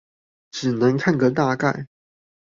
[0.49, 1.85] 只能看個大概